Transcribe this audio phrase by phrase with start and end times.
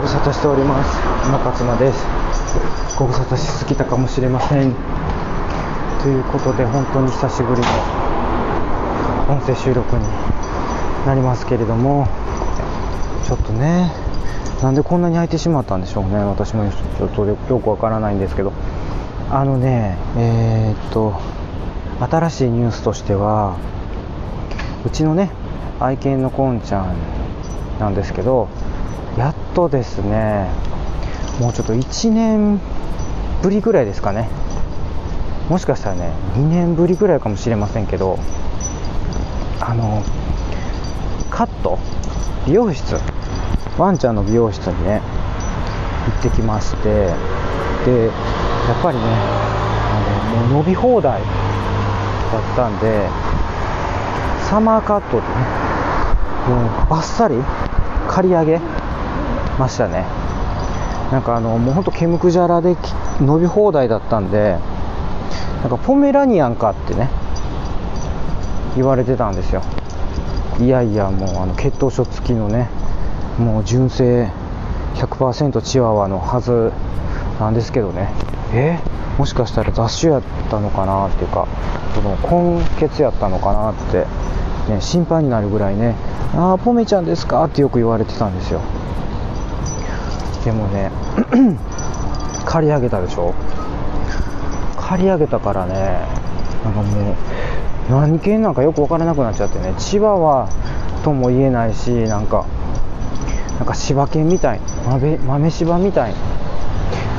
[0.00, 0.98] ご無沙汰しております。
[1.28, 2.06] 今勝間です。
[2.98, 4.74] ご無沙汰しすぎたかもしれません。
[6.00, 7.68] ということで本当に久しぶりの
[9.28, 10.02] 音声収録に
[11.04, 12.08] なりますけれども。
[13.26, 13.92] ちょっとね
[14.62, 16.16] なんでこんなに空いてしまったんでしょうね。
[16.16, 18.54] 私もちょっとよくわからないんですけど。
[19.30, 21.20] あのねえー、っと
[22.00, 23.58] 新しいニュースとしては
[24.86, 25.30] うちのね
[25.78, 26.96] 愛犬のこんちゃん
[27.78, 28.48] なんですけど
[29.68, 30.48] とですね。
[31.40, 32.60] もうちょっと1年
[33.42, 34.28] ぶりぐらいですかね。
[35.48, 38.18] もしかしたらね2年ぶりぐらいかもしれませんけど
[39.60, 40.02] あの
[41.28, 41.78] カット？
[42.46, 42.96] 美容室？
[43.76, 45.00] ワンちゃんの美容室にね
[46.06, 47.12] 行ってきましてでやっ
[48.82, 51.26] ぱりねあのもう伸び放題だ
[52.52, 53.08] ったんで
[54.48, 55.28] サマーカットでね
[56.48, 57.36] もうバッサリ
[58.08, 58.60] 刈り上げ
[59.60, 60.04] ましたね。
[61.12, 62.76] なんかあのもうほんと毛むくじゃらで
[63.20, 64.56] 伸び放題だったんで
[65.60, 67.10] なんかポメラニアンかってね
[68.74, 69.62] 言われてたんですよ。
[70.60, 72.68] いやいやもうあの血統書付きのね
[73.38, 74.30] もう純正
[74.94, 76.72] 100%チワワのはず
[77.38, 78.08] なんですけどね。
[78.52, 78.78] え？
[79.18, 81.46] もしかしたら雑種やったのかなっていうか
[81.94, 82.16] その
[82.56, 84.06] 根血やったのかなって、
[84.72, 85.94] ね、心配になるぐらいね
[86.34, 87.44] ああポメちゃんですか？
[87.44, 88.60] ってよく言われてたんですよ。
[90.44, 90.90] でもね
[92.46, 93.34] 刈り上げたでしょ？
[94.78, 95.74] 刈り上げたからね
[96.64, 97.14] なんかもう
[97.90, 99.74] 何犬なんかよく分からなくなっちゃってね。
[99.78, 100.48] 千葉は
[101.04, 102.46] とも言えないしなんか
[103.58, 106.14] なんか柴犬みたい豆豆柴みたい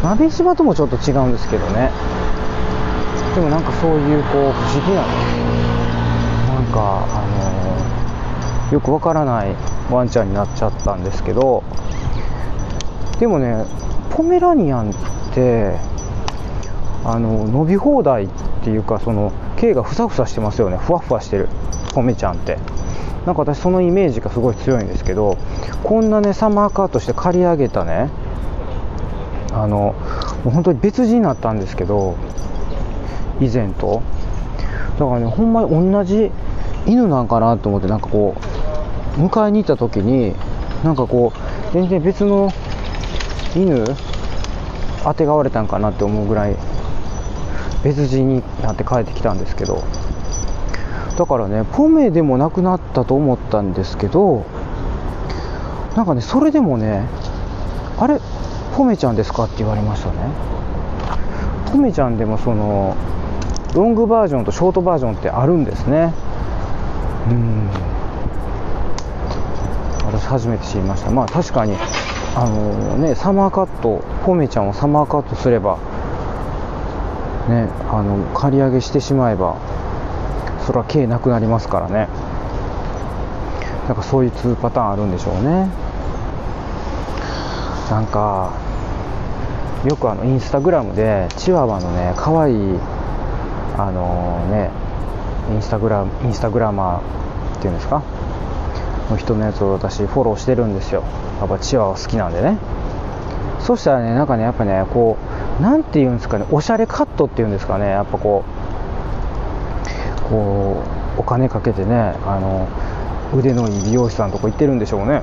[0.03, 1.91] 豆柴ともちょっと違うんですけどね。
[3.35, 5.02] でもなんかそういうこう不思議な
[6.56, 7.25] なんかあ
[8.66, 9.56] のー、よくわからない
[9.89, 11.63] ワンちゃんになっちゃったんですけど
[13.22, 13.66] でもね
[14.09, 14.94] ポメラニアンっ
[15.36, 15.78] て
[17.06, 18.30] あの伸び放題っ
[18.64, 20.78] ていうかその毛がふさふさしてますよね。
[20.78, 21.48] ふわふわしてる。
[21.94, 22.58] ポメちゃんって。
[23.28, 25.38] なんか私そのイメージがすごい強いんですけど
[25.84, 28.09] こんなねサマーカートして刈り上げたね
[29.53, 29.94] あの
[30.44, 32.16] もう本当に別人になったんですけど
[33.40, 34.02] 以前と。
[34.98, 36.32] だからねほんまに同じ
[36.88, 38.36] 犬なんかなと思ってなんかこ
[39.16, 40.34] う迎えに行った時に
[40.84, 42.52] なんかこう全然別の
[43.56, 43.84] 犬
[45.03, 46.56] あてがわれたんかなって思うぐらい
[47.84, 49.84] 別人になって帰ってきたんですけど。
[51.17, 54.45] だからねポメでもなくなったと思ったんですけど
[55.95, 57.06] なんかねそれでもね
[58.00, 58.19] あれ
[58.75, 60.16] ポメちゃんですかって言われましたね。
[61.72, 62.95] ポメちゃんでもその
[63.75, 66.13] ロングバージョンとショートバージョンってあるんですね。
[67.29, 67.69] うん。
[70.06, 71.11] 私初めて知りました。
[71.11, 71.75] まあ確かに
[72.36, 75.78] あのねサマーカットポメちゃんをサマーカットすれば
[77.50, 79.58] ねあの刈り上げしてしまえば
[80.66, 82.08] それは毛なくなりますからね。
[83.88, 85.68] なんかそういう2パターンあるんでしょうね。
[87.90, 88.53] なんか
[89.84, 92.80] よくあのインスタグラムでチワワのね可愛い
[93.78, 94.70] あのね
[95.52, 98.02] インスタグラインスタグラマーっていうんですか？
[99.11, 101.03] の人のやつを私フォローしてるんですよ。
[101.39, 102.57] やっぱチワワ好きなんでね。
[103.59, 105.17] そしたらねなんかねやっぱねこ
[105.59, 107.89] うなんていうんですかねおしゃれカットっていうんですかね。
[107.89, 108.44] やっぱこ
[110.17, 110.83] うこ
[111.17, 112.67] うお金かけてねあの
[113.38, 115.22] 腕のいい美容師さんとこ行ってるんでしょうね。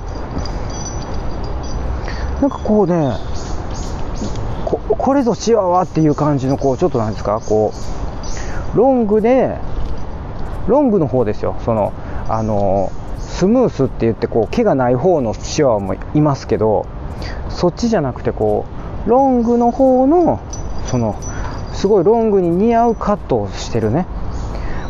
[2.41, 3.16] なんかこうね
[4.65, 7.72] ここれぞチワワっていう感じのこうちょっとなんですかこ
[8.75, 9.56] うロングで
[10.69, 11.56] ロングの方ですよ。
[11.65, 11.93] その
[12.28, 12.93] あの
[13.38, 16.87] スムースって言ってこう毛がない方のチワワもいますけど
[17.49, 18.66] そっちじゃなくてこ
[19.06, 20.41] うロングの方の
[20.87, 21.15] その
[21.72, 24.06] すごいロングに似合うカットをしてるね。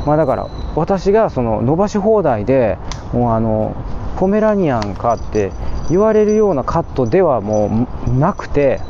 [0.07, 2.79] まあだから私がその伸ばし放題で
[3.13, 3.77] もうあの
[4.17, 5.53] ポメラニアンかって
[5.91, 8.81] 言われるようなカットではもうなくて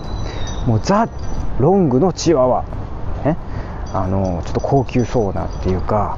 [0.68, 1.08] もうザ・
[1.58, 2.62] ロングのチワワ、
[3.24, 3.36] ね、
[3.92, 6.16] あのちょっと高級そうなっていうか、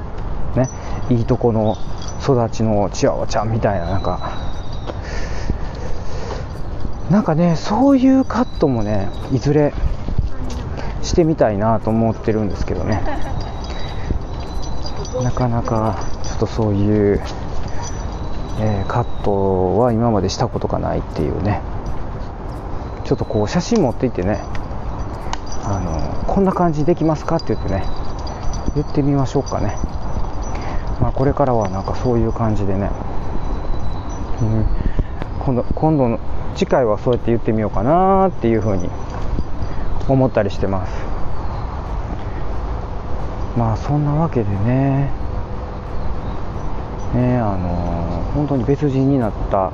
[0.55, 0.69] ね、
[1.09, 1.75] いいとこの
[2.21, 4.51] 育ちのチワワちゃんみたいななんか。
[7.09, 9.73] なんかねそういうカットもねいずれ
[11.03, 13.01] してみたいなと思ってるんですけどね。
[15.21, 17.21] なかなかちょっとそういう、
[18.61, 21.61] えー、カットは今までしたことがないっていうね。
[23.03, 24.39] ちょっとこう写真持っていってね
[25.65, 27.83] あのこんな感じできますかって言ってね
[28.73, 29.75] 言ってみましょうかね。
[31.01, 32.91] まあ、これからはなんかそういう感じでね、
[34.41, 34.65] うん、
[35.39, 36.19] 今度今度の
[36.55, 38.87] 次回はそうやって言ってみようかなっていうふうに
[40.07, 40.93] 思ったりしてます。
[43.57, 45.09] まあそんなわけでね。
[47.15, 49.71] ねあの本当に別人になった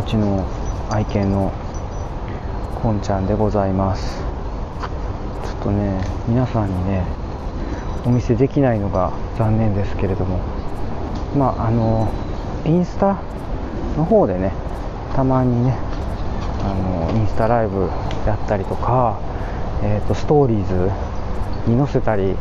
[0.00, 0.46] うちの
[0.88, 1.52] 愛犬の
[2.80, 4.22] こんちゃんでございます。
[5.44, 7.23] ちょっとね皆さんにね
[8.06, 10.38] お見せできないのが残念ですけれども
[11.36, 12.12] まああの
[12.66, 13.22] インスタ
[13.96, 14.52] の方でね
[15.14, 15.76] たまにね
[16.62, 17.88] あのインスタライブ
[18.26, 19.18] やったりとか、
[19.82, 20.66] えーと、ストーリー
[21.66, 22.34] ズに載せたり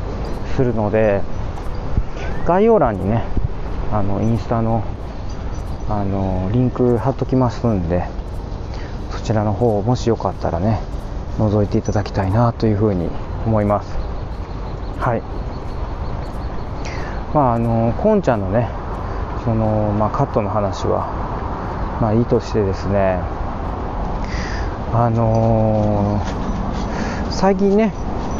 [0.55, 1.21] するので
[2.45, 3.23] 概要欄にね
[3.91, 4.83] あのインスタの
[5.89, 8.05] あのリンク貼っときますんで
[9.11, 10.79] そちらの方もしよかったらね
[11.37, 13.09] 覗いていただきたいなというふうに
[13.45, 13.97] 思います。
[14.99, 15.42] はい。
[17.33, 18.69] まああのこんちゃんのね
[19.43, 21.07] その、まあ、カットの話は
[21.99, 23.19] まあいいとしてですね。
[24.95, 27.91] あのー、最近ね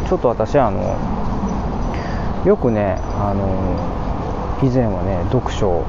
[0.07, 0.95] ちょっと私あの
[2.45, 5.84] よくねあのー、以前はね読書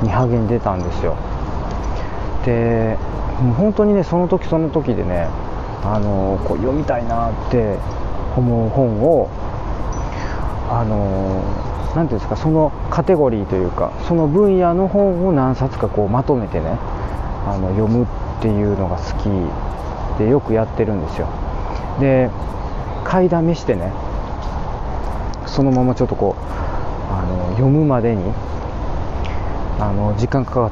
[0.00, 1.16] に励んでたんですよ。
[2.44, 2.96] で
[3.42, 5.26] もう本当にねその時その時でね
[5.82, 7.76] あのー、こう読みたいなって
[8.36, 9.28] 思う本を
[10.70, 11.42] あの
[11.94, 16.78] 何ていうんですかそのカテゴリーというかその分野の本を何冊かこうまとめてね
[17.46, 18.06] あの読むっ
[18.40, 21.28] ていうのが好きでよくやってるんですよ。
[22.00, 22.30] で
[23.04, 23.92] 買いだめしてね
[25.46, 28.32] そのままちょっとこうあの読むまでに
[29.78, 30.70] あの時間か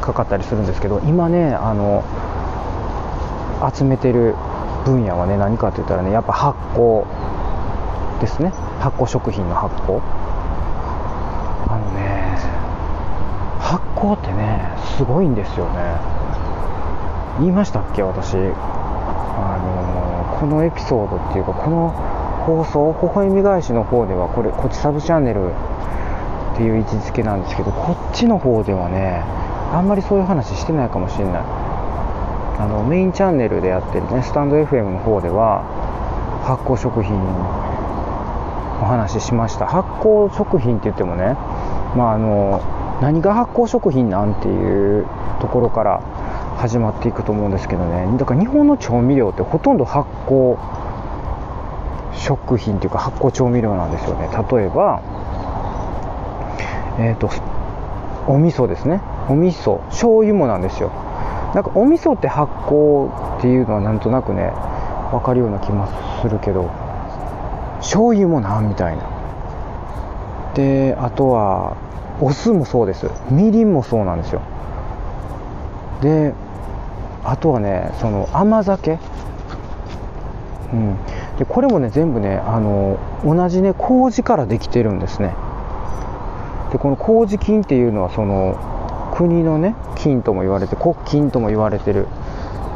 [0.00, 2.04] かかったりするんですけど今ねあの
[3.74, 4.34] 集めてる
[4.84, 7.04] 分野はね何かって言ったらねやっぱ発酵
[8.20, 8.50] ですね。
[8.80, 10.23] 発酵食品の発酵。
[11.74, 12.38] あのね
[13.58, 15.96] 発酵ってねすごいんですよね。
[17.40, 18.36] 言いましたっけ私？
[18.36, 21.90] あのこのエピソードっていうかこの
[22.46, 29.24] 放送微笑み返しの方ではこれこっちサブチャンネルっていう位置づけなんですけどこっちの方ではね
[29.72, 31.42] あんまりそういう話してないかもしれない。
[31.42, 35.64] あのメインチャンネルでやってるねスタンド FM の方では
[36.46, 37.16] 発酵食品
[38.80, 39.66] お話ししました。
[39.66, 41.36] 発酵食品って言ってもね
[41.96, 42.60] まああの
[43.00, 45.06] 何が発酵食品なんていう
[45.40, 46.00] ところから
[46.58, 48.16] 始まっていくと思うんですけどね。
[48.18, 50.56] だから日本の調味料ってほとんど発酵
[52.12, 54.28] 食品っていうか発酵調味料なんですよね。
[54.28, 55.02] 例えば
[56.98, 57.28] え、ー、と
[58.26, 59.00] お味噌ですね。
[59.28, 59.80] お味噌。
[59.88, 60.90] 醤油もなんですよ。
[61.54, 64.52] なんかお味噌って発酵っていうのはなんとなくね
[65.10, 65.88] 分かるような気も
[66.22, 66.70] するけど
[67.78, 69.13] 醤油もなみたいな。
[70.54, 71.76] であとは
[72.20, 73.10] お酢もそうです。
[73.30, 74.40] みりんもそうなんですよ。
[76.00, 76.32] で
[77.24, 78.98] あとはねその甘酒。
[80.72, 80.96] うん。
[81.38, 85.34] でこれもね全部ねあの同じね麹からできてるんですね。
[86.72, 88.56] でこの麹菌っていうのはその
[89.14, 92.06] 国のね菌とも言われて国菌とも言われてる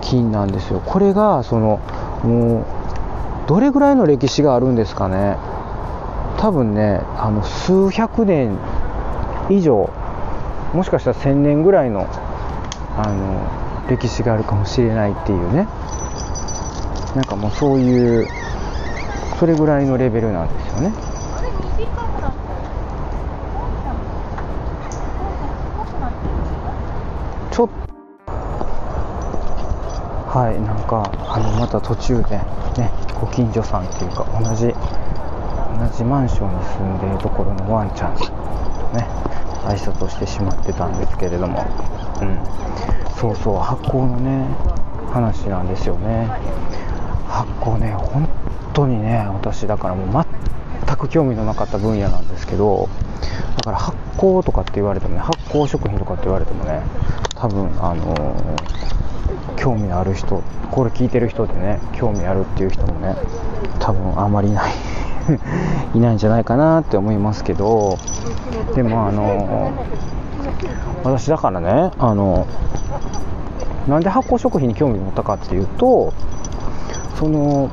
[0.01, 0.81] 菌なんですよ。
[0.81, 1.79] これがその
[2.25, 2.65] もう
[3.49, 5.37] どれぐらいの歴史があるんですかね。
[6.39, 8.57] 多分ねあの数百年
[9.51, 9.91] 以上
[10.73, 12.07] もしかしたら1000年ぐらいの
[12.97, 15.67] あの歴史があるかもしれないっていうね。
[17.17, 18.29] なんかもうそういう
[19.39, 20.93] それぐらいのレベルなんですよね。
[27.51, 27.89] ちょっと
[30.39, 32.37] はいなんかあのまた途中で
[32.77, 34.73] ねご近所さんっていうか同じ
[35.89, 38.25] じマンションに住んでいるところのワンちゃんと
[38.97, 39.07] ね
[39.65, 41.65] 挨拶をしてしまってたんですけれども。
[42.21, 42.39] うん。
[43.17, 44.47] そうそう発酵のね
[45.13, 46.29] 話なんですよね。
[47.29, 48.29] 発酵ね本
[48.73, 50.25] 当にね私だからもう
[50.87, 52.89] 全く興味のなかった分野なんですけど
[53.57, 56.83] だから発酵とかって言われてもね発酵食品とかって言われてもね
[57.35, 63.17] 多分あのー、興味ある人これ聞いてる人でね興味あるっていう人もね
[63.79, 64.88] 多分あまりない。
[65.95, 67.99] いないんじゃないかなって思いますけど
[68.75, 69.73] でもあの、
[71.05, 72.47] 私だからねあの
[73.87, 76.13] なんで発酵食品に興味を持ったかっていうと
[77.19, 77.71] その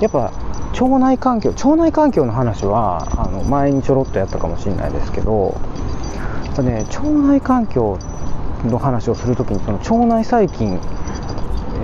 [0.00, 0.30] やっぱ
[0.72, 5.56] 腸内環境腸内環境の話はあの前にちょろっとやったかもしれないですけど
[6.56, 7.98] やね腸内環境
[8.64, 10.80] の話をするときにその腸内細菌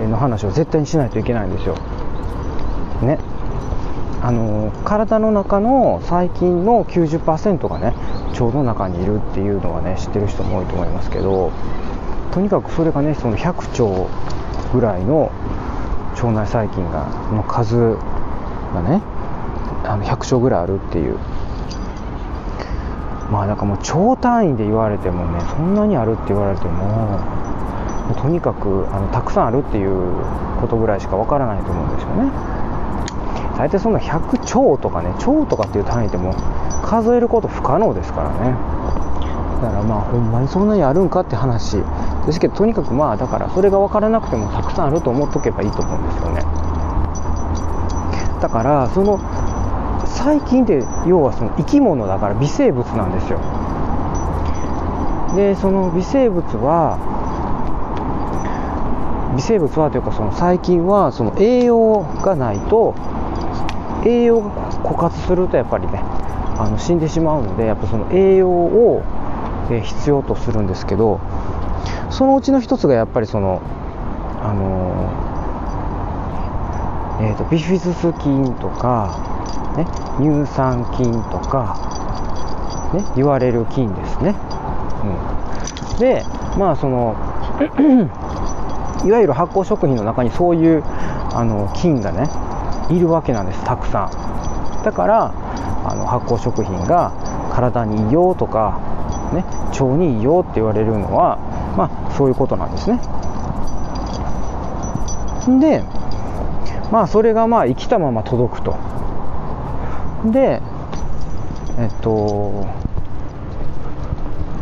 [0.09, 1.75] の話を絶対にしないといけないんですよ。
[3.01, 3.19] ね。
[4.23, 7.93] あの体の中の細菌の90%がね
[8.31, 11.51] 腸の中にいるっていうのはね知ってる人も多いと思いますけど
[12.31, 14.07] とにかくそれがねその100兆
[14.71, 15.29] ぐらいの
[16.13, 17.75] 腸内細菌がの数
[18.73, 19.01] がね
[19.83, 21.17] あの100兆ぐらいあるっていう。
[23.29, 27.19] まあだかもう超単位で言われてもねそんなにあるって言われても
[28.21, 30.13] とにかくあのたくさんあるっていう
[30.61, 32.62] ことぐらいしかわからないと思うんですよね。
[33.57, 36.33] 大体そんな100兆とかね兆とかっていう単位でも
[36.83, 38.55] 数えること不可能ですからね。
[39.61, 41.77] だからまあほんまにそんなにあるんかって話。
[42.25, 46.41] ですけどとにかくまあだからそれが分からなくてもたくさんあると思っとけばいいと思うんですよね。
[48.41, 49.19] だからその
[50.05, 53.39] 細菌って要はその生き物だから微生物なんですよ。
[55.35, 56.97] でその微生物は
[59.35, 62.93] 微生物はというかその細菌はその栄養がないと
[64.05, 65.99] 栄養が枯渇するとやっぱりね
[66.57, 69.03] あの死んでしまうのでやっぱその栄養を
[69.69, 71.19] 必要とするんですけど
[72.11, 73.61] そのうちの一つがやっぱりその
[74.41, 75.33] あの
[77.21, 79.85] えーと、ビフィズス菌とか、ね、
[80.17, 84.35] 乳酸菌とか、ね、言われる菌ですね、
[85.93, 86.23] うん、で
[86.57, 87.15] まあその
[89.05, 92.27] いわゆる発酵食品の中にそういうあの菌がね
[92.89, 94.09] いるわけなんですたくさ
[94.81, 94.83] ん。
[94.83, 95.33] だから
[95.85, 97.13] あの発酵食品が
[97.51, 98.79] 体にいいよとか、
[99.33, 101.37] ね、腸にいいよって言われるのは、
[101.77, 102.99] まあ、そういうことなんですね。
[105.59, 105.83] で
[106.91, 108.75] まあそれがまあ生きたまま届くと。
[110.25, 110.61] で
[111.79, 112.65] えっと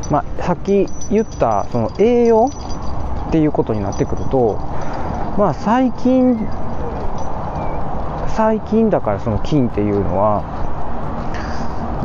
[0.10, 2.50] まあさっき言ったその栄養
[3.30, 4.58] っていうことになってくると
[5.38, 6.48] まあ最近
[8.36, 10.44] 最近だからその菌っていうのは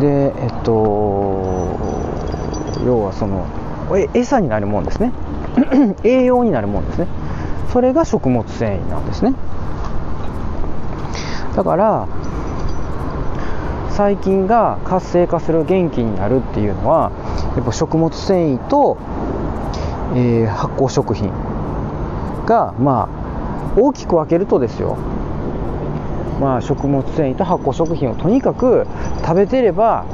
[0.00, 1.76] でえっと
[2.85, 3.47] 要はその
[4.14, 5.12] 餌になるもんですね。
[6.04, 7.06] 栄養になるもんですね。
[7.73, 9.35] それが食物繊維なんですね。
[11.54, 12.09] だから
[13.90, 17.11] 細菌が活性化する元気になるっていうのは
[17.56, 18.99] やっぱ食物繊維と、
[20.14, 21.30] えー、発酵食品
[22.45, 24.99] がまあ大きく分けるとですよ。
[26.40, 28.87] まあ、食物繊維と発酵食品をとにかく
[29.23, 30.05] 食べてれば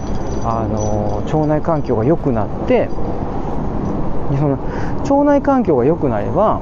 [0.45, 2.89] あの腸内環境が良くなって
[4.39, 4.59] その
[5.03, 6.61] 腸内環境が良くなれば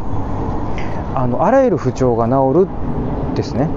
[1.15, 3.69] あのあらゆる不調が治るですね。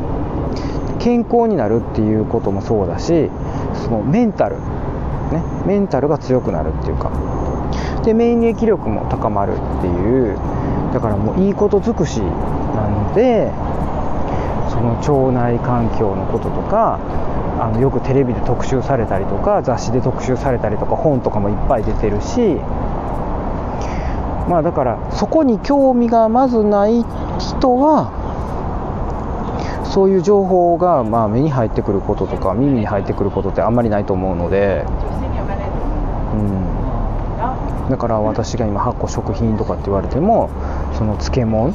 [1.00, 3.30] 健康になるっていうこともそうだし
[3.74, 7.12] そのメンタル、ね、メンタルが強くなるっていうか。
[8.04, 10.38] で免疫力も高まるっていう
[10.94, 13.50] だからもういいこと尽くしなので
[14.84, 17.00] の腸内環境のこととか
[17.60, 22.58] あのよくテレビで特集されたりとか雑誌で特集されたりとか本とかもいっぱい出てるし
[24.50, 27.04] まあだからそこに興味がまずない
[27.40, 28.22] 人は
[29.86, 34.86] そういう情報がまあ目に入ってくることとか耳に入ってくることってあんまりないと思うので、
[36.34, 36.38] う
[37.88, 40.50] ん、だから私が今発酵食品とかって言われても
[40.98, 41.74] その漬物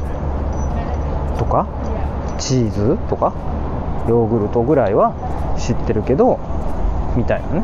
[1.39, 1.69] とか
[2.39, 3.35] チーズとか
[4.09, 5.15] ヨーグルトぐらいは
[5.59, 6.39] 知ってるけど
[7.17, 7.63] みたいなね。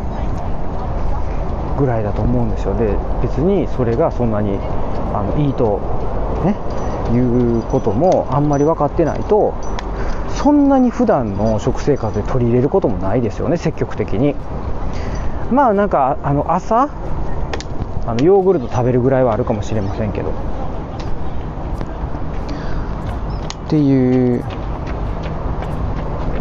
[1.77, 2.77] ぐらいだと思うんですよ。
[2.77, 4.59] で別にそれがそんなに
[5.13, 5.81] あのいいと
[6.45, 6.55] ね
[7.13, 9.55] いうこともあんまり分かってないと
[10.29, 14.35] そんなに普段の食生活で取り入れることもないですよね積極的に。
[15.51, 16.89] まあなんかあの朝
[18.07, 20.31] あのヨーグルト食べるぐらいはあるかもしれませんけど。
[23.67, 24.45] っていう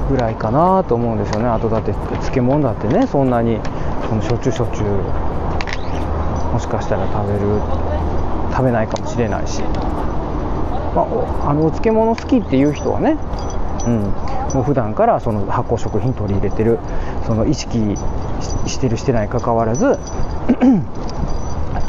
[0.09, 1.47] ぐらいかなと思うんですよね。
[1.47, 3.07] あとだって漬物だってね。
[3.07, 3.59] そんなに
[4.09, 4.87] そのしょっちゅうしょっちゅう
[6.53, 7.39] もしかしたら食べる
[8.51, 13.17] 食べないかもしれないし、まあ、おあのお漬物好きっていう人はね
[13.85, 13.99] うん、
[14.53, 16.79] もう普段からその発酵食品取り入れてる
[17.25, 17.79] その意識
[18.65, 19.99] してるしてないかかわらず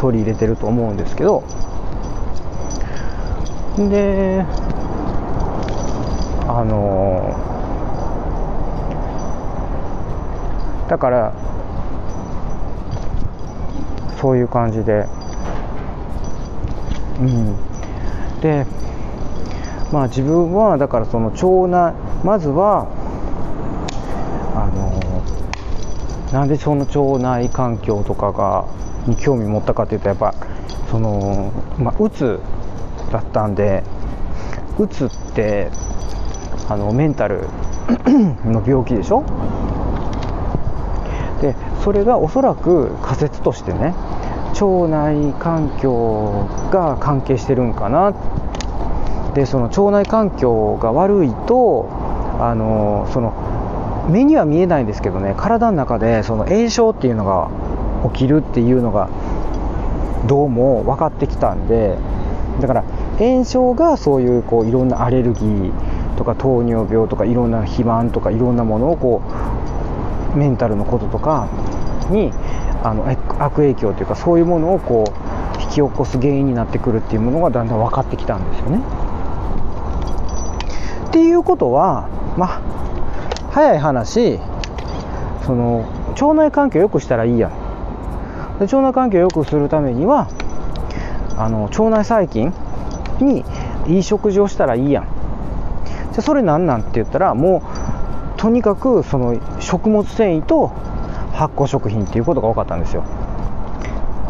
[0.01, 1.45] 取り入れてると思うんですけど。
[3.77, 4.45] で
[6.47, 7.54] あの
[10.89, 11.33] だから
[14.21, 15.07] そういう感じで。
[17.21, 17.57] うん。
[18.41, 18.67] で
[19.93, 22.89] まあ自分はだからその腸内まずは
[24.55, 24.67] あ
[26.35, 28.67] のなんでその腸内環境とかが
[29.07, 30.35] に興味持ったかというとやっぱ
[30.91, 32.41] そのまあうつ
[33.13, 33.83] だったんで
[34.79, 35.71] うつって
[36.69, 37.49] あのメンタル
[38.45, 39.23] の病気でしょ？
[41.85, 43.95] それがおそらく仮説としてね
[44.55, 48.15] 腸内環境が関係してるんかな。
[49.35, 51.89] でその腸内環境が悪いと
[52.41, 53.33] あのその
[54.09, 57.51] 目には見えないんですけどね体の中でその炎症っていうのが
[58.13, 59.11] 起きるっていうのが
[60.29, 61.99] どうも分かってきたんで
[62.61, 62.85] だから
[63.19, 69.23] 炎症がそういうこういろんなアレルギーとか糖尿病とかいろんな肥満とかいろんなものをこ
[70.35, 71.49] うメンタルのこととか
[72.11, 72.33] に
[72.83, 73.09] あの
[73.39, 75.05] 悪影響というかそういうものをこ
[75.59, 78.81] う引き起こす原因になってくるっていうものがだんだん分かってきたんですよね。
[81.09, 82.61] っていうことはまあ
[83.53, 84.41] 早い話
[85.47, 85.85] その
[86.21, 90.29] 腸内環境を良くしたらいいやんで腸内環境を良くするためには
[91.37, 92.53] あの腸内細菌
[93.21, 93.45] に
[93.87, 95.09] いい食事をしたらいいやん
[96.13, 97.63] じゃそれなんなんって言ったらも
[98.37, 100.73] うとにかくその食物繊維と
[101.35, 103.05] 発酵食品っていうことが分かったんですよ。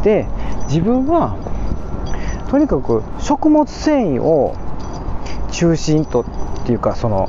[0.02, 0.26] で
[0.66, 1.36] 自分は
[2.50, 4.54] とにかく食物繊維を
[5.50, 7.28] 中心とっていうかその、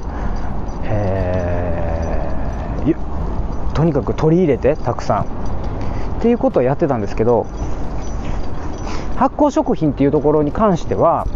[0.83, 5.45] えー、とにかく取り入れてたくさん。
[6.17, 7.45] っていうことをやってたんですけど
[9.15, 11.27] 発酵食品っていうところに関しては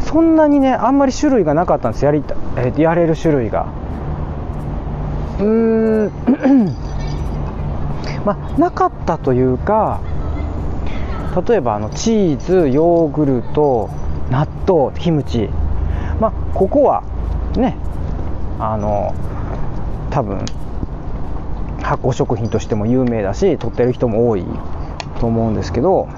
[0.00, 2.04] そんなにねあんまり種類がなかったんです。
[2.04, 3.66] やりた、えやれる種類が。
[5.38, 6.91] うーん。
[8.24, 10.00] まあなかったというか
[11.48, 13.90] 例えばあのチーズヨーグルト
[14.30, 15.48] 納豆キムチ。
[16.20, 17.02] まあここは
[17.56, 17.76] ね
[18.58, 19.14] あの
[20.10, 20.44] 多分
[21.82, 24.44] 発酵食品としても有名だし取ってる人も多い
[25.20, 26.08] と思うんですけど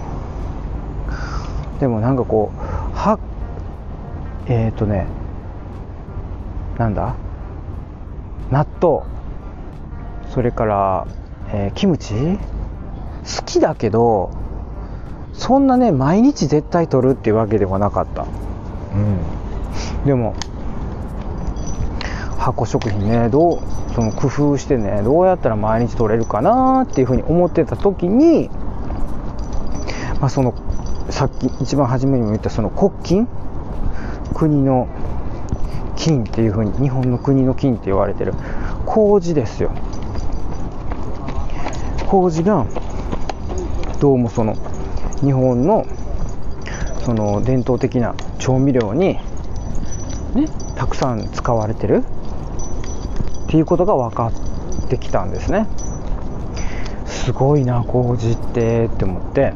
[1.81, 2.59] でもなんかこう
[2.95, 3.19] は
[4.47, 5.07] えっ、ー、とね
[6.79, 7.15] なんだ？
[8.51, 9.05] 納豆。
[10.31, 11.07] それから、
[11.53, 12.15] えー、キムチ？
[12.15, 14.31] 好きだけど
[15.33, 18.23] そんなね毎日絶対取るっていうわけではなかった。
[18.23, 20.07] うん。
[20.07, 20.35] でも
[22.39, 23.59] 発酵食品ねどう
[23.95, 28.51] その工夫してねどうやったら毎日取れるかなっていうふうに思ってた時に、
[30.21, 30.55] まあ、その
[31.11, 33.29] さっき一番初めにも言ったその国金？
[34.35, 34.89] 国の
[35.97, 38.35] 金っていうふうに日本の国の金って言われてる。
[38.85, 39.71] 麹ですよ。
[42.15, 42.65] 麹が
[44.01, 44.55] どうもその
[45.21, 45.85] 日本の
[47.05, 49.19] その伝統的な調味料に
[50.35, 52.05] ねたくさん使われてる
[53.47, 54.31] っていうことが分か
[54.87, 55.67] ってきたんですね。
[57.05, 59.53] すごいな麹ってって思って。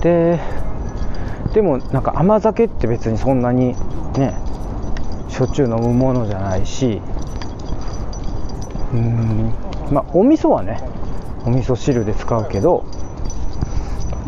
[0.00, 0.40] で
[1.52, 3.76] でもなんか甘酒って別にそんなに
[4.18, 4.34] ね
[5.28, 7.00] しょっちゅう飲むものじゃないし
[8.92, 10.80] うんまあお味噌はね
[11.44, 12.84] お味噌汁で使うけど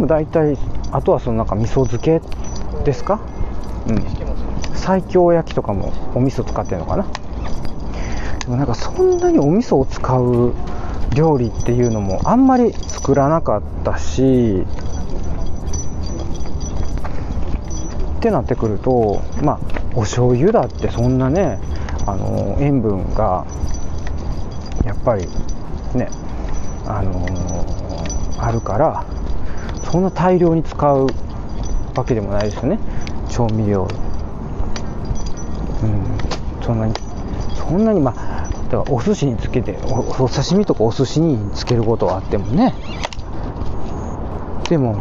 [0.00, 0.58] 大体
[0.92, 2.20] あとはそのなんか味噌漬け
[2.84, 3.20] ですか？
[3.88, 4.04] うん。
[4.74, 7.06] 西京焼きとかもお味噌使ってるのかな？
[8.40, 10.52] でもなんかそんなにお味噌を使う
[11.14, 14.64] 料理っていうのもあんまり作らなかったし
[18.18, 19.60] ってなってくるとまあ
[19.94, 21.58] お醤油だってそんなね
[22.06, 23.46] あの塩分が
[24.86, 25.26] やっぱり
[25.94, 26.08] ね
[26.86, 27.26] あの
[28.38, 29.04] あるから
[29.90, 31.06] そんな大量に使う
[31.94, 32.78] わけでもないですよね。
[33.28, 33.88] 調味料。
[35.82, 36.04] うん。
[36.62, 36.94] そんなに
[37.54, 42.74] そんなにまあだからお寿司につけておお刺身とかお寿司につけることはあってもね。
[44.68, 44.94] でも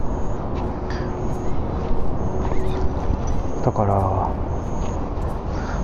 [3.63, 3.93] だから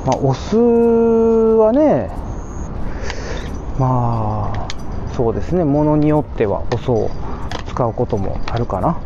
[0.05, 2.11] まあお酢はね
[3.79, 4.67] まあ
[5.13, 5.63] そうですね。
[5.63, 7.09] ものによってはお酢を
[7.67, 8.97] 使うこともあるかな。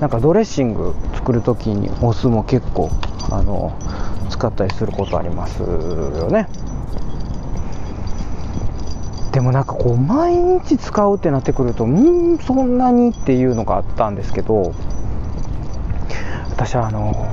[0.00, 2.90] なんかドレッシング作る時にお酢も結構
[3.30, 3.76] あの
[4.30, 6.48] 使ったりすることありますよね。
[9.32, 14.74] でもなんかこう毎日使うってなってくるとうんそんなにっていうのがあったんですけど
[16.50, 17.28] 私はあの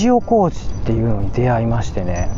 [0.00, 2.30] 塩麹っていうのに出会いましてね。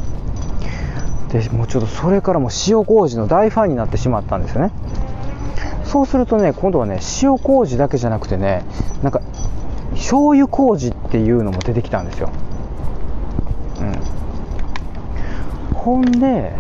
[1.30, 4.70] でもうちょっとそれからも塩麹の大ファンになってしまったんですよね。
[5.84, 8.64] そうするとね今度はね塩麹だけじゃなくてね
[9.02, 9.20] なんか
[9.94, 12.30] 醤油麹っていうのも出てきたんですよ。
[13.80, 15.74] うん。
[15.74, 16.52] ほんで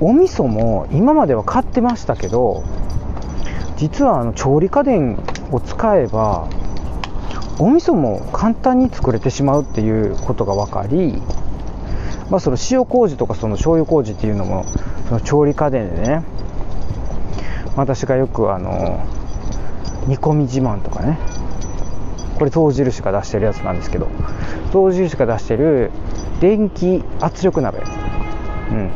[0.00, 2.64] お味噌も今までは買ってましたけど
[3.76, 5.18] 実はあの調理家電
[5.52, 6.48] を使えば
[7.58, 11.22] お味噌も簡単に作れてしまうっていうことが分かり、
[12.30, 14.64] まあ、その塩麹とかその醤油麹っていうのも
[15.08, 16.22] その調理家電でね
[17.76, 19.04] 私がよくあの
[20.06, 21.18] 煮込み自慢とかね
[22.38, 24.08] これ象印が出してるやつなんですけど
[24.72, 25.90] 象印が出してる
[26.40, 27.80] 電気圧力鍋、
[28.70, 28.90] うん、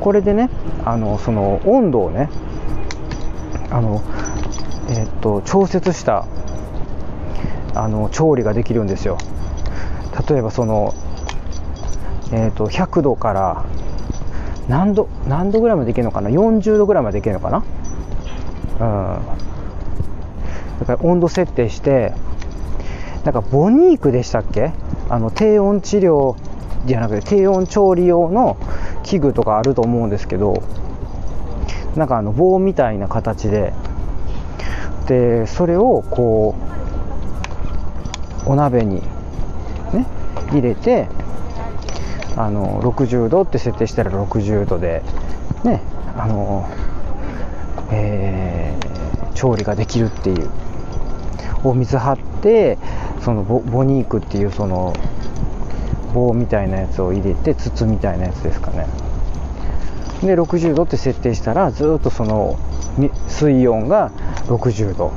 [0.00, 0.48] これでね
[0.84, 2.30] あのその温度をね
[3.70, 4.02] あの
[4.90, 6.26] えー、っと調節した
[7.74, 9.18] あの調理ができるんですよ。
[10.28, 10.94] 例えばその、
[12.32, 13.64] えー、と100度から
[14.68, 17.64] 何度何度ぐらいまでいけるのかな？40度ぐらいまでいけるのかな？
[18.80, 19.20] うん。
[20.80, 22.12] だから温度設定して
[23.24, 24.72] なんかボニークでしたっけ？
[25.08, 26.36] あの低温治療
[26.84, 28.56] じゃなくて低温調理用の
[29.02, 30.62] 器具とかあると思うんですけど
[31.96, 33.72] なんかあの棒みたいな形で
[35.06, 36.54] でそれをこ
[38.46, 38.96] うお鍋に
[39.92, 40.06] ね
[40.50, 41.08] 入れて
[42.38, 45.02] あの60度って設定したら60度で
[45.64, 45.82] ね
[46.16, 46.68] あの、
[47.90, 50.48] えー、調理ができるっていう。
[51.64, 52.78] お水張って
[53.20, 54.94] そのボボニークっていうその
[56.14, 58.86] 棒みたいなやつを入れて筒みたいなやつですかね。
[60.22, 62.58] で60度って設定したらずっとその
[63.28, 64.10] 水温が
[64.46, 65.12] 60度。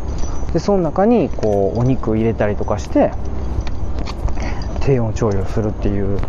[0.54, 3.12] でその中にこうお肉入れたりとかして
[4.82, 6.20] 低温調理をするっていう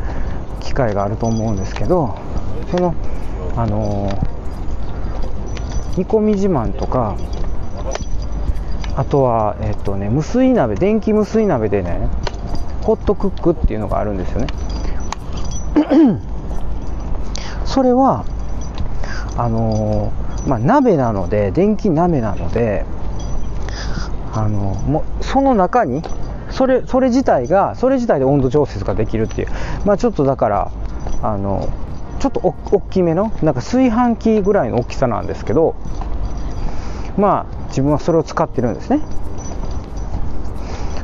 [0.63, 2.19] 機会があると思うんですけど
[2.71, 2.95] その
[3.57, 7.17] あのー、煮込み自慢とか
[8.97, 12.09] あとはえっとね無水鍋電気無水鍋でね
[12.83, 14.47] ホットクックっていうのがあるんですよね。
[17.65, 18.25] それは
[19.37, 22.85] あのー、まあ、鍋なので電気鍋なので
[24.35, 26.03] あのもその中に
[26.53, 29.49] それそれ自体がそれ自体で温度調節ができるっていう。
[29.85, 30.71] まあちょっとだから
[31.23, 31.69] あの
[32.21, 35.75] ちょっとお大きめのなんか炊飯器ぐらいの大きさなんですけど
[37.17, 39.01] まあ自分はそれを使ってるんですね。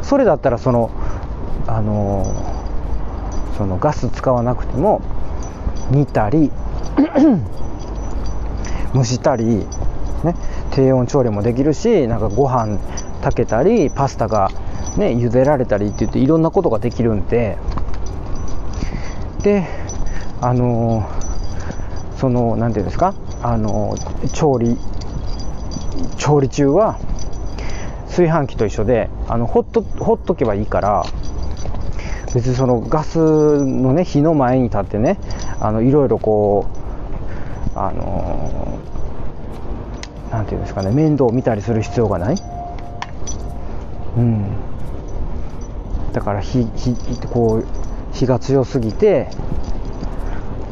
[0.02, 0.90] それだったらその
[1.66, 2.24] あの
[3.56, 5.02] そのガス使わなくても
[5.90, 6.50] 煮たり
[8.94, 10.34] 蒸したり、ね、
[10.70, 12.78] 低温調理もできるしなんかご飯
[13.22, 14.50] 炊けたりパスタが
[14.98, 17.56] ね、茹でられたりって言っていろんなことができるんで。
[19.42, 19.64] で
[20.40, 24.76] あのー、その何て言うんですかあのー、調理
[26.16, 26.98] 調理中は
[28.06, 31.04] 炊飯器と一緒であのほっとほっとけばいいから
[32.34, 35.18] 別にそのガスのね火の前に立ってね
[35.61, 36.68] あのいろいろこ
[37.74, 38.80] うあの
[40.30, 42.37] 何、て言うんですかね面倒を見たりする必要がない。
[44.16, 44.67] うん。
[46.12, 46.94] だから火火
[47.29, 49.29] こう火が強すぎて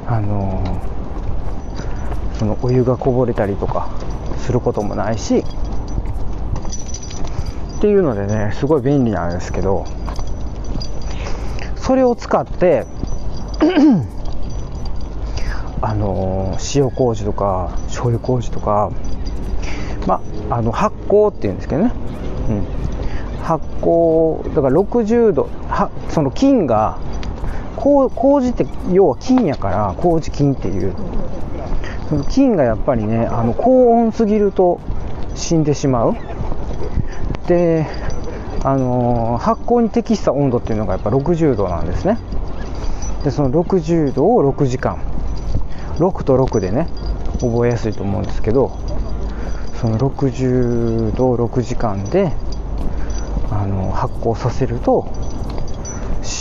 [0.07, 0.81] あの
[2.39, 3.89] そのお湯がこぼれたりとか
[4.39, 5.45] することもないし
[7.79, 9.85] っていうのでねすごい便利なんですけど
[11.77, 12.87] それを使って
[15.81, 18.91] あの塩麹とか醤油麹とか
[20.07, 20.21] ま
[20.51, 21.93] あの発酵っていうんですけどね、
[22.49, 22.67] うん、
[23.47, 26.99] 発酵だから60度はその菌が
[27.77, 30.95] こう麹って要は菌やから麹菌っていう。
[32.09, 34.81] その菌がやっぱりねあの高温すぎると
[35.35, 36.17] 死んでしまう。
[37.49, 37.87] で
[38.65, 42.19] あの発酵に適した温度っていうのがやっぱ60度なんですね。
[43.25, 44.99] でその60度を6時間。
[45.99, 46.89] 6と6でね
[47.41, 48.77] 覚えやすいと思うんですけど
[49.81, 52.33] その60度6時間で
[53.51, 55.09] あの発酵させると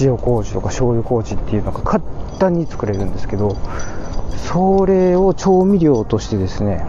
[0.01, 2.03] 塩麹とか醤油麹っていうのが簡
[2.39, 3.55] 単に作れるんですけど
[4.35, 6.83] それを調味料としてですね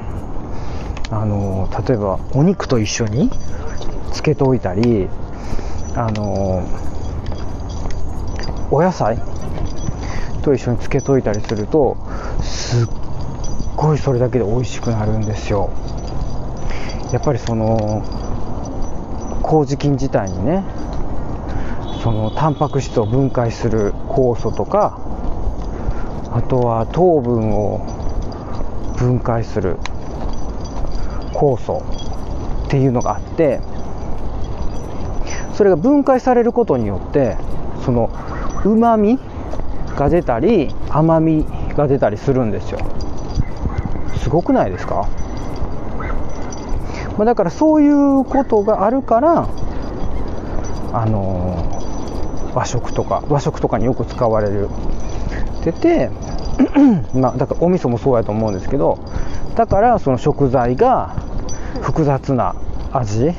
[1.11, 3.31] あの例えばお肉と一緒に
[4.13, 5.09] つけておいたり
[5.95, 6.67] あの
[8.71, 9.19] お野菜
[10.43, 11.97] と一緒につけといたりすると
[12.43, 12.89] すっ
[13.77, 15.71] ごいそれだけで美味しくなるんですよ。
[17.13, 18.03] やっぱりその
[19.47, 20.65] 麹菌自体にね
[22.03, 24.99] そのタンパク質を分解する酵素とか
[26.33, 27.79] あとは糖分を
[28.99, 29.77] 分解する
[31.33, 31.83] 酵素
[32.67, 33.61] っていうのがあって
[35.55, 37.37] それが分解されることによって
[37.85, 38.11] その
[38.65, 39.19] うまみ
[39.97, 42.81] が出たり甘みが出たりするんですよ。
[44.19, 45.09] すごくないですか？
[47.17, 49.49] まあ、だからそういうことがあるから
[50.93, 54.69] あの、和食とか和食とかによく使われる。
[55.61, 56.11] ってて
[57.15, 58.99] まあだからお味噌もそうやと思うんですけど
[59.57, 61.17] だからその食材が
[61.83, 62.55] 複雑な
[62.93, 63.33] 味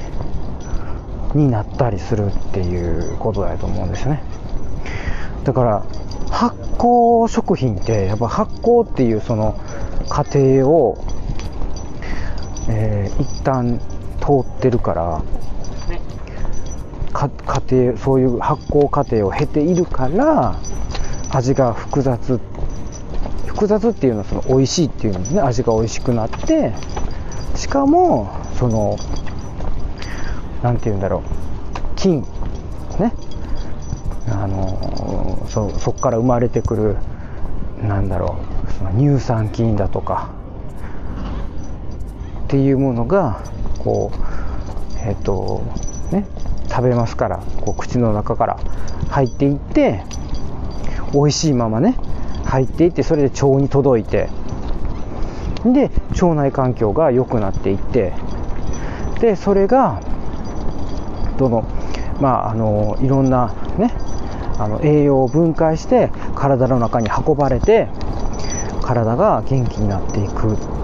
[1.33, 4.23] になったりするっていうことだと思うんですよね。
[5.43, 5.85] だから
[6.29, 9.59] 発酵食品ってやっぱ発酵っていうその
[10.09, 10.97] 過程を、
[12.69, 13.79] えー、一旦
[14.19, 15.21] 通ってるから
[17.13, 17.29] 過
[17.61, 20.59] 程そういう発酵過程を経ているから
[21.31, 22.39] 味が複雑
[23.47, 25.41] 複雑っていうのはその美味しいっていうのですね。
[25.41, 26.73] 味が美味しくなって
[27.55, 28.97] しかもその
[30.61, 31.95] 何て言うんだろう。
[31.95, 32.21] 菌
[32.99, 33.13] ね。
[34.29, 36.97] あのそそこから生まれてくる
[37.81, 38.37] なんだろ
[38.69, 38.71] う。
[38.73, 40.36] その乳酸菌だとか
[42.47, 43.43] っていうものが
[43.79, 45.61] こうえっ、ー、と
[46.13, 46.25] ね
[46.69, 48.57] 食べますからこう口の中から
[49.09, 50.05] 入っていって
[51.11, 51.97] 美味しいままね
[52.45, 54.29] 入っていってそれで腸に届いて
[55.65, 58.13] で腸内環境が良くなっていって
[59.19, 60.01] でそれが
[61.37, 61.67] どの
[62.21, 63.93] まああのいろんなね
[64.57, 67.89] あの栄養を分解して体の中に運ばれて
[68.81, 70.76] 体が元気になっていく。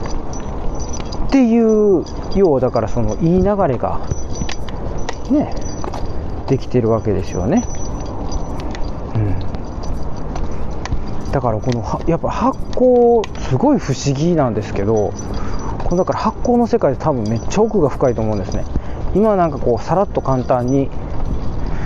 [1.34, 2.06] っていう
[2.38, 4.00] ようだからそのいい流れが
[5.32, 5.52] ね
[6.48, 7.64] できてるわけですよね。
[9.16, 9.40] うん、
[11.32, 15.12] だからこのやっぱ発酵すごい不思議なんですけど
[15.84, 18.64] このだから発酵の世界で多分めっちゃ奥が深いと思うんですね。
[19.16, 20.92] 今なんかこうさらっと簡単に、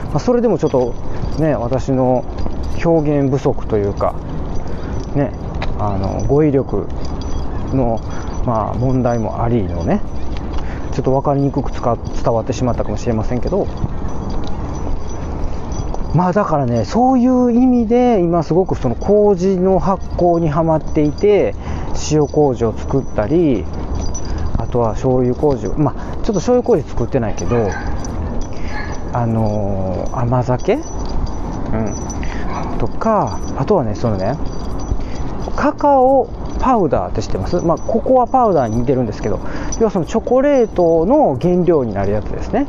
[0.10, 0.94] まあ、それでもちょっと
[1.40, 2.26] ね私の
[2.84, 4.14] 表現不足というか
[5.16, 5.32] ね
[5.80, 6.90] あの語彙力
[7.74, 8.00] の、
[8.48, 10.02] まあ、問題もありのね
[10.94, 13.68] ちょっと分かりにくく伝わってしまったかもしれませんけど
[16.16, 21.56] まあだからねそういう意味で今すごくその麹の発酵にはまっていて
[22.10, 23.66] 塩麹を作ったり
[24.58, 27.70] あとは醤油麹まあちょっと醤油麹作ってないけど
[29.12, 30.76] あのー、甘酒？
[30.76, 30.82] うん。
[32.80, 34.38] とかあとはねそのね
[35.58, 39.40] カカオパウダーって知ってます、まあ、ココアパウダーに似てるんですけど
[39.80, 42.68] 要はそのチョコレートの原料になるやつですね。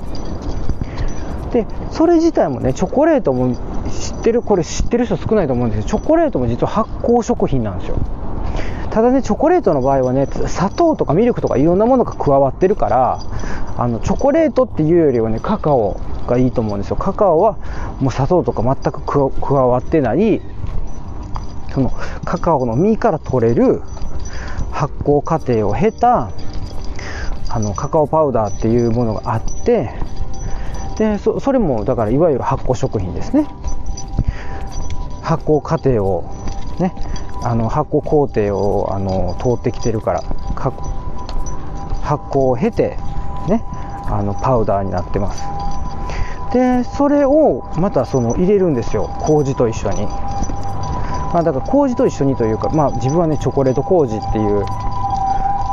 [1.52, 7.98] でそれ自体もねチョコレートも知ってるこれ知ってる人少ないと思うんですけどチョコレートも実は発酵食品なんですよ。
[8.90, 13.20] ただねチョコレートの場合はね砂糖とかミルクとかいろんなものが加わってるから
[13.76, 16.96] あのチョコレートっていうよりはねカカオがいいと思うんですよ。
[16.96, 17.58] カカオは
[18.00, 20.42] もう砂糖とか全く加わってない
[21.78, 21.92] その
[22.24, 23.82] カカオの実から取れる
[24.72, 26.32] 発酵過程を経た
[27.48, 29.94] あのカカオパウダーっていうものがあって
[30.96, 33.46] でそれもだからいわゆる発酵食品ですね。
[35.22, 36.24] 発酵過程を
[36.80, 36.92] ね
[37.44, 40.22] あの発酵工程をあの通ってきてるから
[40.56, 40.76] 発
[42.32, 42.96] 酵を経て
[43.48, 43.62] ね
[44.06, 45.44] あのパウダーになってます。
[46.52, 49.08] でそれをまたその入れるんですよ。
[49.20, 50.27] 麹と一緒に。
[51.32, 54.64] まあ、だから麹と一緒にというか、まあ、自分はねチョコレート麹っていう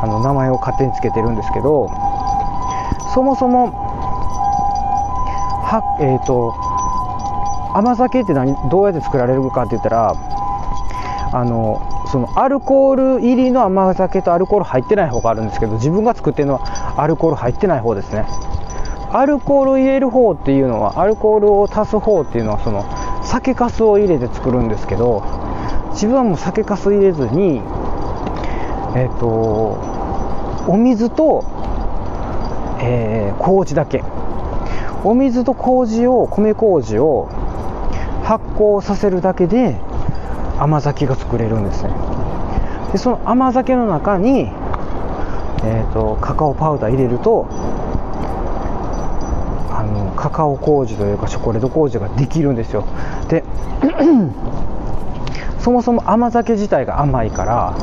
[0.01, 1.89] あの名前を勝手につけてるんですけど
[3.13, 3.71] そもそも
[5.63, 6.53] はえっ、ー、と
[7.77, 10.13] 甘酒って何どうやって作られるかって言ったら
[11.33, 18.25] あのそのアルコール入りの甘酒とアルコール入ってない方があるんですけど自分が作ってるのはアルコール入ってない方ですね。
[19.11, 22.83] アルコール入れる方っていうのはアルコールを足す方っていうのはその
[23.23, 25.23] 酒粕を入れて作るんですけど
[25.95, 27.61] 自分はもう酒粕入れずに
[28.95, 29.95] えっ、ー、と
[30.67, 31.43] お水と、
[32.81, 34.03] えー、麹だけ。
[35.03, 37.29] お水と麹を米麹を
[38.23, 39.75] 発酵させるだけで
[40.57, 41.91] 甘酒が作れるんですね。
[42.91, 44.49] でその甘酒の中に、
[45.63, 47.47] えーと、カカオパウダー入れると
[49.69, 52.83] あのカカオ麹というかチョコレート麹ができるんですよ。
[53.29, 53.43] で
[55.65, 57.75] そもそも甘酒自体が甘いから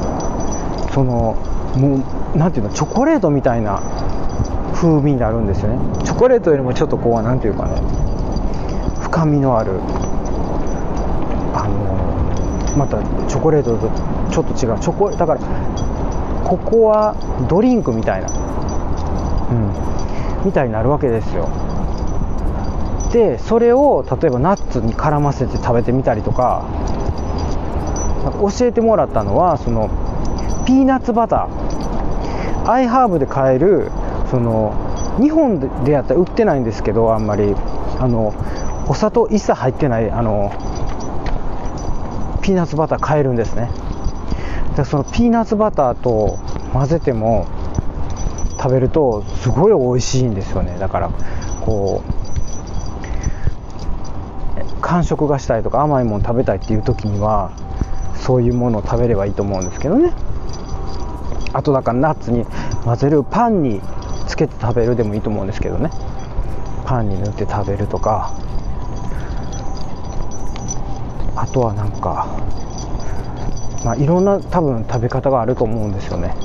[0.95, 1.35] その
[1.77, 3.83] もう何ていうのチョコレートみたいな
[4.73, 6.05] 風味になるんですよね。
[6.05, 7.83] チョコレートよりもちょっとこう何ていうかね
[9.01, 9.81] 深みのある
[11.55, 13.91] あのまたチョコレートと
[14.31, 14.79] ちょっと違う。
[14.79, 15.41] チョコだから
[16.45, 17.17] ここは
[17.49, 21.49] ドリンクみたいなうんみたいになるわけですよ。
[23.11, 26.65] でそれを例えばナッツに絡ませて食べてみたりとか
[28.25, 29.91] 教えてもらったのはその
[30.67, 32.71] ピーナッツバター。
[32.71, 33.91] アイハーブで買える
[34.31, 34.73] その
[35.21, 37.55] 日本でやったら売ってないんですけどあんまり
[37.99, 38.33] あの
[38.89, 40.53] お砂糖一切入ってないあの
[42.41, 43.71] ピーナッツバター買えるんですね。
[44.77, 46.39] でそのピーナッツバターと
[46.73, 47.47] 混ぜても
[48.59, 50.77] 食べるとすごい美味しいんですよね。
[50.79, 51.11] だから
[51.65, 52.13] こう
[54.81, 57.51] 間食がしたいとか甘いもの食べたいっていう時には
[58.23, 60.13] そういうものを食べればいいと思うんですけどね。
[61.53, 62.47] あとだからナッツに
[62.85, 63.81] 混ぜるパンに
[64.29, 65.91] つけて食べるでもいいと思うんですけどね。
[66.87, 68.33] パンに塗って食べるとか。
[71.35, 72.27] あとはなんか
[73.85, 76.37] まあいろんな多分食べ方があると思うんですよね。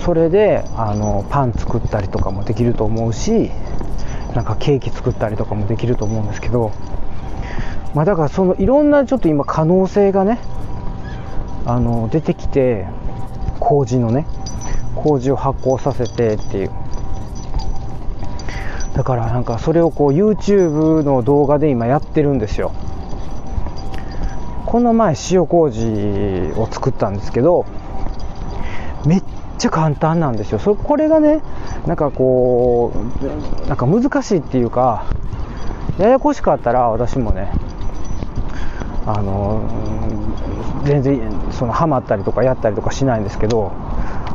[0.00, 3.50] それであのパン作ったりとかもできると思うし
[4.34, 6.72] なんかケーキ作ったりとかもできると思うんですけど。
[7.94, 10.38] まあだからそのいろんなちょっと今可能性がね
[11.70, 12.86] あの出てきて
[13.60, 14.26] 麹のね
[14.96, 16.70] 麹を発酵させてっていう。
[18.94, 22.72] だからなんかそれをこう YouTube の動画で今やってるんですよ。
[24.66, 27.64] この前塩麹を作ったんですけど
[29.06, 29.22] めっ
[29.58, 30.58] ちゃ簡単なんですよ。
[30.58, 31.40] そこれがね
[31.86, 32.92] なんかこ
[33.64, 35.06] うなんか難しいっていうか
[35.98, 37.52] ややこしかったら私もね
[39.06, 39.62] あの
[40.84, 43.70] 全然そのハマったりとかやったりとかしないんですけど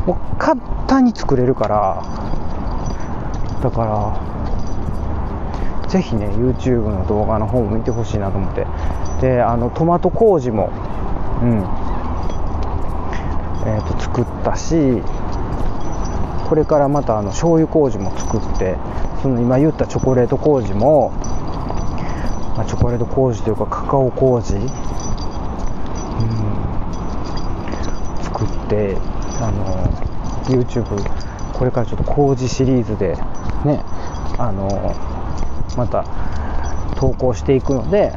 [0.05, 0.55] もう簡
[0.87, 2.03] 単に作れるから
[3.61, 3.85] だか
[5.83, 8.65] らぜひね YouTube の動画の方も見てほしいなと思って。
[9.21, 10.71] であのトマト麹も
[11.41, 11.85] うん。
[13.65, 15.01] えー、と作ったし
[16.47, 18.75] これからまたあの醤油麹も作って
[19.23, 21.09] その今言ったチョコレート麹も、
[22.55, 24.53] まあ、チョコレート麹というかカカオ麹、
[28.65, 28.97] って
[29.41, 29.85] あの
[30.45, 30.85] YouTube
[31.53, 33.15] これからちょっと麹シリーズで
[33.63, 33.81] ね
[34.37, 34.67] あの
[35.77, 36.03] また
[36.99, 38.13] 投稿していくので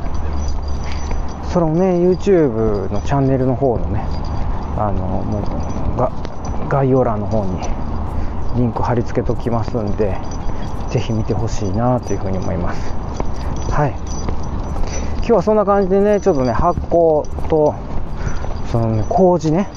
[1.53, 4.05] そのね YouTube のチャンネルの方のね
[4.77, 6.13] あのもうが
[6.69, 7.61] 概要欄の方に
[8.57, 10.17] リンク貼り付けときますんで
[10.91, 12.93] ぜひ見てほしいなというふうに思います。
[13.71, 13.91] はい。
[15.19, 17.75] 今日はそんな感じでねちょっとね発酵と
[18.71, 19.69] そのね麹ね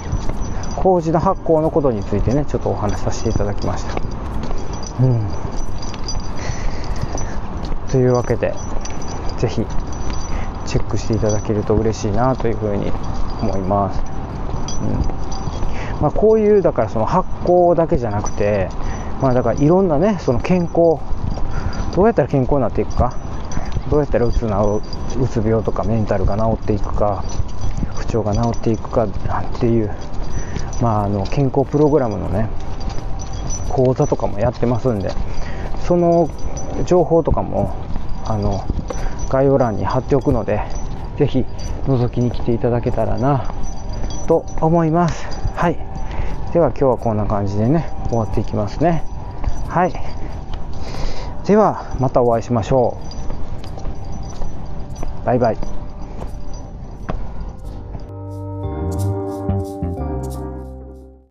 [0.82, 3.94] 麹の発酵のことについてねちょっとお話しさせていただきました。
[5.04, 5.28] うん。
[7.90, 8.54] というわけで
[9.38, 9.66] ぜひ
[10.66, 12.92] チェックしていただけると嬉しいなというふうに
[13.42, 14.02] 思います、
[14.82, 16.02] うん。
[16.02, 18.70] まあ、こういうだからその発酵だけじゃなくて
[19.22, 21.00] まあだからいろんなねその健康
[21.96, 23.16] どうやったら健康になっていくか
[23.92, 24.82] どうやったらうつなう
[25.20, 27.24] うつ病とかメンタルが治っていくか
[27.94, 29.10] 不調が治っていくかっ
[29.60, 29.94] ていう
[30.82, 32.50] まあ、あの健康プログラムのね
[33.70, 35.12] 講座とかもやってますんで
[35.86, 36.30] その
[36.86, 37.76] 情報とかも
[38.26, 38.66] あの
[39.30, 40.62] 概要欄に貼っておくので
[41.18, 41.46] ぜひ
[41.86, 43.54] 覗きに来ていただけたらな
[44.28, 45.26] と思います。
[45.56, 45.78] はい。
[46.54, 49.04] では今日はこんな感じでね終わっていきますね。
[49.68, 49.94] はい。
[51.46, 52.98] ではまたお会いしましょ
[55.24, 55.26] う。
[55.26, 55.81] バイバイ。